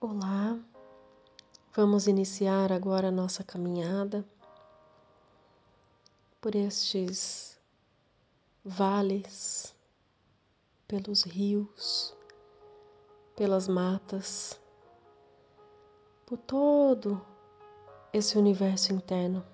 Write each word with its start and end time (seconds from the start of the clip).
Olá, 0.00 0.56
vamos 1.74 2.06
iniciar 2.06 2.70
agora 2.70 3.08
a 3.08 3.10
nossa 3.10 3.42
caminhada 3.42 4.24
por 6.40 6.54
estes 6.54 7.60
vales, 8.64 9.74
pelos 10.86 11.24
rios, 11.24 12.16
pelas 13.34 13.66
matas, 13.66 14.60
por 16.24 16.38
todo 16.38 17.20
esse 18.12 18.38
universo 18.38 18.92
interno 18.92 19.44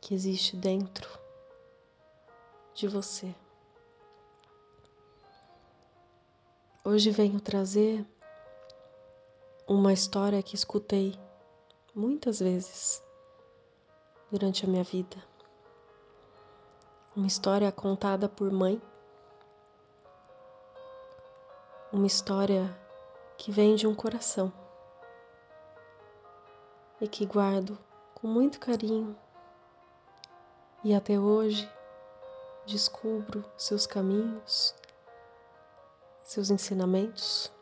que 0.00 0.14
existe 0.14 0.56
dentro 0.56 1.10
de 2.76 2.86
você. 2.86 3.34
Hoje 6.84 7.10
venho 7.10 7.40
trazer 7.40 8.06
uma 9.68 9.92
história 9.92 10.40
que 10.44 10.54
escutei 10.54 11.18
muitas 11.92 12.38
vezes 12.38 13.02
durante 14.30 14.64
a 14.64 14.68
minha 14.68 14.84
vida. 14.84 15.16
Uma 17.16 17.26
história 17.26 17.72
contada 17.72 18.28
por 18.28 18.52
mãe. 18.52 18.80
Uma 21.92 22.06
história 22.06 22.78
que 23.36 23.50
vem 23.50 23.74
de 23.74 23.88
um 23.88 23.94
coração 23.94 24.52
e 27.00 27.08
que 27.08 27.26
guardo 27.26 27.76
com 28.14 28.28
muito 28.28 28.60
carinho. 28.60 29.18
E 30.84 30.94
até 30.94 31.18
hoje 31.18 31.68
descubro 32.66 33.44
seus 33.56 33.84
caminhos, 33.84 34.76
seus 36.22 36.50
ensinamentos. 36.50 37.55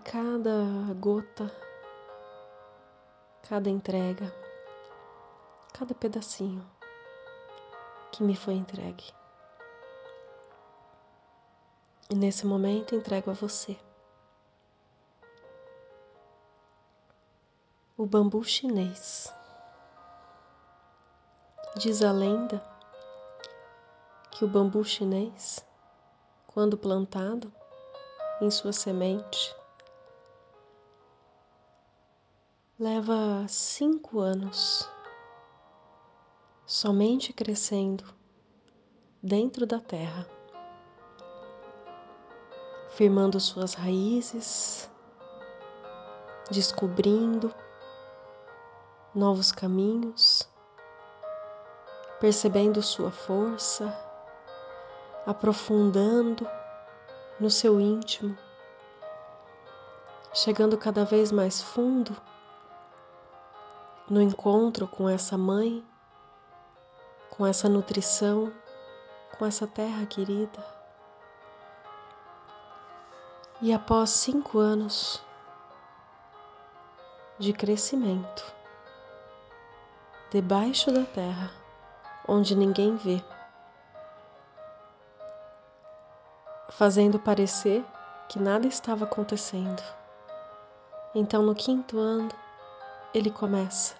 Cada 0.00 0.94
gota, 0.98 1.50
cada 3.48 3.68
entrega, 3.68 4.34
cada 5.72 5.94
pedacinho 5.94 6.66
que 8.10 8.22
me 8.22 8.34
foi 8.34 8.54
entregue. 8.54 9.12
E 12.08 12.14
nesse 12.14 12.46
momento 12.46 12.94
entrego 12.94 13.30
a 13.30 13.34
você. 13.34 13.78
O 17.96 18.06
bambu 18.06 18.42
chinês. 18.42 19.32
Diz 21.76 22.02
a 22.02 22.10
lenda 22.10 22.64
que 24.30 24.44
o 24.44 24.48
bambu 24.48 24.82
chinês, 24.84 25.64
quando 26.46 26.76
plantado 26.76 27.52
em 28.40 28.50
sua 28.50 28.72
semente, 28.72 29.59
leva 32.80 33.44
cinco 33.46 34.20
anos 34.20 34.88
somente 36.64 37.30
crescendo 37.30 38.02
dentro 39.22 39.66
da 39.66 39.78
terra, 39.78 40.26
firmando 42.88 43.38
suas 43.38 43.74
raízes, 43.74 44.90
descobrindo 46.50 47.54
novos 49.14 49.52
caminhos, 49.52 50.48
percebendo 52.18 52.80
sua 52.80 53.10
força, 53.10 53.94
aprofundando 55.26 56.48
no 57.38 57.50
seu 57.50 57.78
íntimo, 57.78 58.34
chegando 60.32 60.78
cada 60.78 61.04
vez 61.04 61.30
mais 61.30 61.60
fundo 61.60 62.16
no 64.10 64.20
encontro 64.20 64.88
com 64.88 65.08
essa 65.08 65.38
mãe, 65.38 65.86
com 67.30 67.46
essa 67.46 67.68
nutrição, 67.68 68.52
com 69.38 69.46
essa 69.46 69.68
terra 69.68 70.04
querida. 70.04 70.58
E 73.62 73.72
após 73.72 74.10
cinco 74.10 74.58
anos 74.58 75.22
de 77.38 77.52
crescimento, 77.52 78.52
debaixo 80.32 80.90
da 80.90 81.04
terra, 81.04 81.52
onde 82.26 82.56
ninguém 82.56 82.96
vê, 82.96 83.22
fazendo 86.70 87.16
parecer 87.16 87.84
que 88.28 88.40
nada 88.40 88.66
estava 88.66 89.04
acontecendo. 89.04 89.82
Então, 91.14 91.42
no 91.42 91.54
quinto 91.54 91.98
ano, 91.98 92.30
ele 93.14 93.30
começa 93.30 93.99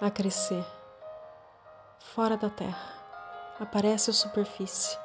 a 0.00 0.10
crescer. 0.10 0.64
Fora 2.14 2.36
da 2.36 2.50
terra, 2.50 3.56
aparece 3.58 4.10
a 4.10 4.12
superfície, 4.12 4.98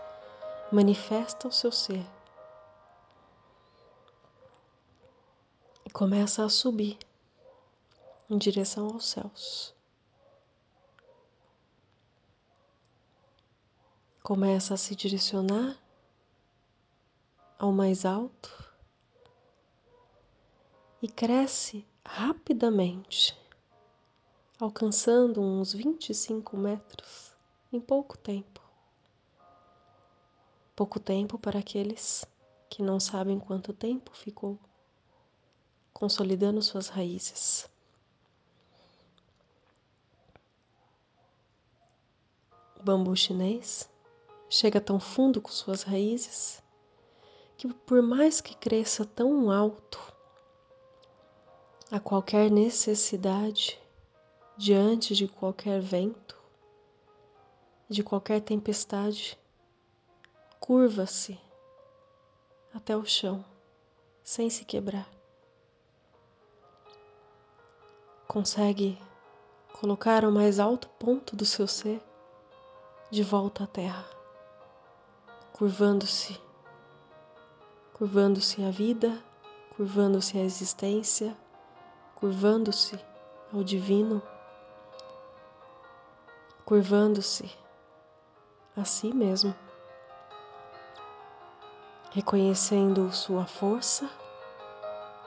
manifesta 0.72 1.47
o 1.47 1.51
seu 1.51 1.72
ser. 1.72 2.05
E 5.85 5.89
começa 5.89 6.44
a 6.44 6.49
subir 6.49 6.97
em 8.29 8.38
direção 8.38 8.88
aos 8.88 9.05
céus. 9.09 9.73
Começa 14.22 14.75
a 14.75 14.78
se 14.78 14.95
direcionar 14.95 15.75
ao 17.57 17.72
mais 17.72 18.05
alto 18.05 18.72
e 21.01 21.07
cresce 21.07 21.88
rapidamente 22.05 23.35
alcançando 24.59 25.42
uns 25.42 25.72
25 25.72 26.58
metros 26.58 27.34
em 27.72 27.80
pouco 27.80 28.18
tempo. 28.18 28.59
Pouco 30.75 31.00
tempo 31.00 31.40
para 31.40 31.59
aqueles 31.59 32.25
que 32.70 32.84
não 32.84 33.00
sabem 33.00 33.40
quanto 33.40 33.72
tempo 33.72 34.12
ficou 34.14 34.59
consolidando 35.94 36.62
suas 36.62 36.90
raízes. 36.90 37.70
O 42.78 42.84
bambu 42.84 43.16
chinês 43.16 43.90
chega 44.50 44.81
tão 44.81 45.00
fundo 45.00 45.41
com 45.41 45.50
suas 45.50 45.84
raízes 45.84 46.62
que, 47.56 47.74
por 47.74 48.02
mais 48.02 48.41
que 48.41 48.56
cresça 48.56 49.06
tão 49.06 49.52
alto, 49.52 50.00
a 51.90 52.00
qualquer 52.00 52.52
necessidade, 52.52 53.80
diante 54.59 55.16
de 55.16 55.25
qualquer 55.25 55.80
vento, 55.80 56.38
de 57.88 58.03
qualquer 58.03 58.42
tempestade, 58.42 59.40
curva-se 60.59 61.40
até 62.74 62.94
o 62.97 63.06
chão, 63.06 63.46
sem 64.22 64.50
se 64.50 64.66
quebrar. 64.66 65.09
Consegue 68.28 69.02
colocar 69.80 70.25
o 70.25 70.31
mais 70.31 70.59
alto 70.59 70.90
ponto 70.90 71.38
do 71.38 71.46
seu 71.46 71.66
ser 71.66 72.02
de 73.09 73.24
volta 73.24 73.64
à 73.64 73.68
terra, 73.68 74.06
curvando-se, 75.53 76.38
curvando-se 77.94 78.62
a 78.62 78.72
vida, 78.72 79.24
curvando-se 79.78 80.38
a 80.38 80.44
existência, 80.44 81.34
curvando-se 82.14 83.00
ao 83.53 83.64
divino 83.64 84.22
curvando-se 86.69 87.49
a 88.77 88.85
si 88.85 89.11
mesmo, 89.11 89.55
reconhecendo 92.11 93.11
sua 93.11 93.47
força, 93.47 94.07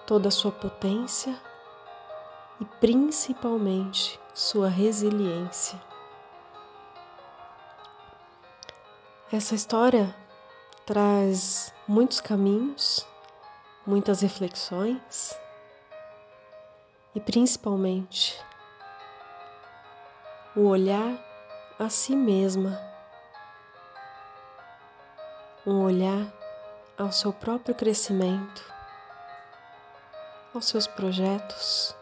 toda 0.06 0.28
a 0.28 0.30
sua 0.30 0.52
potência 0.52 1.36
e 2.60 2.64
principalmente 2.64 4.20
sua 4.32 4.68
resiliência. 4.68 5.82
Essa 9.32 9.56
história 9.56 10.14
traz 10.86 11.74
muitos 11.88 12.20
caminhos, 12.20 13.04
muitas 13.84 14.20
reflexões 14.20 15.36
e 17.16 17.20
principalmente 17.20 18.40
o 20.54 20.68
olhar 20.68 21.31
a 21.82 21.88
si 21.88 22.14
mesma, 22.14 22.80
um 25.66 25.82
olhar 25.82 26.32
ao 26.96 27.10
seu 27.10 27.32
próprio 27.32 27.74
crescimento, 27.74 28.64
aos 30.54 30.66
seus 30.66 30.86
projetos, 30.86 31.92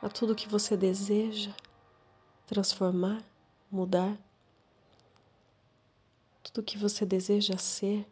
a 0.00 0.08
tudo 0.08 0.36
que 0.36 0.48
você 0.48 0.76
deseja 0.76 1.50
transformar, 2.46 3.20
mudar, 3.68 4.16
tudo 6.44 6.62
que 6.62 6.78
você 6.78 7.04
deseja 7.04 7.58
ser, 7.58 8.08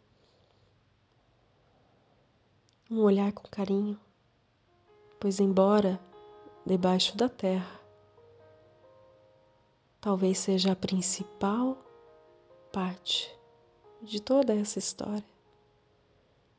um 2.91 2.99
olhar 2.99 3.31
com 3.31 3.47
carinho, 3.47 3.97
pois, 5.17 5.39
embora 5.39 5.97
debaixo 6.65 7.15
da 7.15 7.29
terra, 7.29 7.84
talvez 10.05 10.37
seja 10.37 10.73
a 10.73 10.75
principal 10.75 11.83
parte 12.71 13.35
de 14.03 14.21
toda 14.21 14.53
essa 14.53 14.77
história 14.77 15.25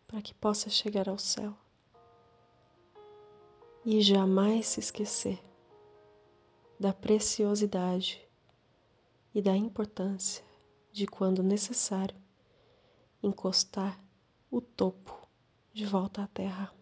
para 0.08 0.20
que 0.20 0.34
possa 0.34 0.68
chegar 0.68 1.08
ao 1.08 1.16
céu 1.16 1.54
e 3.84 4.02
jamais 4.02 4.66
se 4.66 4.80
esquecer 4.80 5.40
da 6.80 6.92
preciosidade 6.92 8.20
e 9.32 9.40
da 9.40 9.56
importância 9.56 10.44
de, 10.90 11.06
quando 11.06 11.40
necessário, 11.40 12.20
encostar 13.22 13.96
o 14.50 14.60
topo 14.60 15.16
de 15.72 15.86
volta 15.86 16.24
à 16.24 16.26
terra. 16.26 16.75